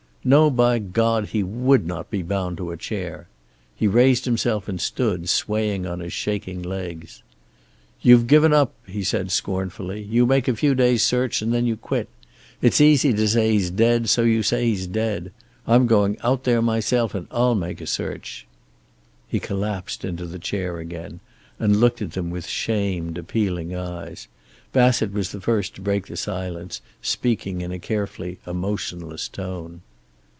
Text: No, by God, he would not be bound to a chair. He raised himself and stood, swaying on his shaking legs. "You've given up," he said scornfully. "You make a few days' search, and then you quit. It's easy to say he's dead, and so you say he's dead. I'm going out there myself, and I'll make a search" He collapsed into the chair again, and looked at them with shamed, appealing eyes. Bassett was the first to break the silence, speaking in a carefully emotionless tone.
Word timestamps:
No, 0.23 0.51
by 0.51 0.77
God, 0.77 1.29
he 1.29 1.41
would 1.41 1.87
not 1.87 2.11
be 2.11 2.21
bound 2.21 2.57
to 2.57 2.69
a 2.69 2.77
chair. 2.77 3.27
He 3.75 3.87
raised 3.87 4.25
himself 4.25 4.69
and 4.69 4.79
stood, 4.79 5.27
swaying 5.27 5.87
on 5.87 5.99
his 5.99 6.13
shaking 6.13 6.61
legs. 6.61 7.23
"You've 8.01 8.27
given 8.27 8.53
up," 8.53 8.71
he 8.85 9.03
said 9.03 9.31
scornfully. 9.31 10.03
"You 10.03 10.27
make 10.27 10.47
a 10.47 10.55
few 10.55 10.75
days' 10.75 11.01
search, 11.01 11.41
and 11.41 11.51
then 11.51 11.65
you 11.65 11.75
quit. 11.75 12.07
It's 12.61 12.79
easy 12.79 13.13
to 13.13 13.27
say 13.27 13.49
he's 13.53 13.71
dead, 13.71 14.01
and 14.01 14.09
so 14.11 14.21
you 14.21 14.43
say 14.43 14.65
he's 14.67 14.85
dead. 14.85 15.31
I'm 15.65 15.87
going 15.87 16.17
out 16.23 16.43
there 16.43 16.61
myself, 16.61 17.15
and 17.15 17.25
I'll 17.31 17.55
make 17.55 17.81
a 17.81 17.87
search" 17.87 18.45
He 19.27 19.39
collapsed 19.39 20.05
into 20.05 20.27
the 20.27 20.37
chair 20.37 20.77
again, 20.77 21.19
and 21.57 21.77
looked 21.79 21.99
at 21.99 22.11
them 22.11 22.29
with 22.29 22.45
shamed, 22.45 23.17
appealing 23.17 23.75
eyes. 23.75 24.27
Bassett 24.71 25.13
was 25.13 25.31
the 25.31 25.41
first 25.41 25.73
to 25.77 25.81
break 25.81 26.05
the 26.05 26.15
silence, 26.15 26.79
speaking 27.01 27.61
in 27.61 27.71
a 27.71 27.79
carefully 27.79 28.37
emotionless 28.45 29.27
tone. 29.27 29.81